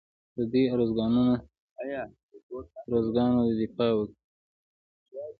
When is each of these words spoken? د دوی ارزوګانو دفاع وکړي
د 0.35 0.39
دوی 0.51 0.63
ارزوګانو 3.37 3.39
دفاع 3.59 3.91
وکړي 3.97 4.19